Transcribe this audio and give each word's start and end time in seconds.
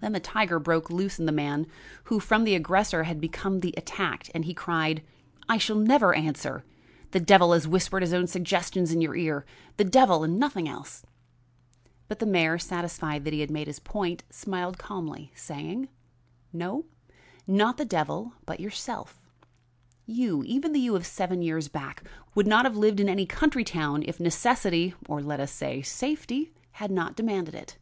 Then 0.00 0.10
the 0.10 0.18
tiger 0.18 0.58
broke 0.58 0.90
loose 0.90 1.20
in 1.20 1.26
the 1.26 1.30
man 1.30 1.68
who 2.06 2.18
from 2.18 2.42
the 2.42 2.56
aggressor 2.56 3.04
had 3.04 3.20
become 3.20 3.60
the 3.60 3.72
attacked, 3.76 4.28
and 4.34 4.44
he 4.44 4.54
cried: 4.54 5.04
"I 5.48 5.56
shall 5.56 5.76
never 5.76 6.12
answer; 6.16 6.64
the 7.12 7.20
devil 7.20 7.52
has 7.52 7.68
whispered 7.68 8.02
his 8.02 8.12
own 8.12 8.26
suggestions 8.26 8.90
in 8.90 9.00
your 9.00 9.14
ear; 9.14 9.46
the 9.76 9.84
devil 9.84 10.24
and 10.24 10.36
nothing 10.36 10.68
else." 10.68 11.04
But 12.08 12.18
the 12.18 12.26
mayor, 12.26 12.58
satisfied 12.58 13.22
that 13.22 13.32
he 13.32 13.46
made 13.46 13.68
his 13.68 13.78
point, 13.78 14.24
smiled 14.30 14.78
calmly, 14.78 15.30
saying: 15.36 15.86
"No, 16.52 16.84
not 17.46 17.76
the 17.76 17.84
devil, 17.84 18.32
but 18.44 18.58
yourself. 18.58 19.20
You, 20.06 20.42
even 20.42 20.72
the 20.72 20.80
you 20.80 20.96
of 20.96 21.06
seven 21.06 21.40
years 21.40 21.68
back, 21.68 22.02
would 22.34 22.48
not 22.48 22.64
have 22.64 22.76
lived 22.76 22.98
in 22.98 23.08
any 23.08 23.26
country 23.26 23.62
town 23.62 24.02
if 24.04 24.18
necessity, 24.18 24.94
or 25.08 25.22
let 25.22 25.38
us 25.38 25.52
say, 25.52 25.82
safety, 25.82 26.52
had 26.72 26.90
not 26.90 27.14
demanded 27.14 27.54
it. 27.54 27.78